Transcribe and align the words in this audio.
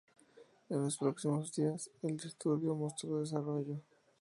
En 0.69 0.81
los 0.81 0.97
próximos 0.97 1.53
días, 1.55 1.91
el 2.01 2.17
disturbio 2.17 2.73
mostró 2.73 3.19
desarrollo. 3.19 3.81